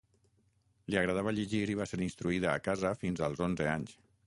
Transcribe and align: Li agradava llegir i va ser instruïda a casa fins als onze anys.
Li 0.93 0.97
agradava 1.01 1.33
llegir 1.39 1.59
i 1.73 1.77
va 1.81 1.87
ser 1.91 2.01
instruïda 2.07 2.51
a 2.55 2.65
casa 2.71 2.95
fins 3.05 3.25
als 3.31 3.47
onze 3.51 3.71
anys. 3.79 3.97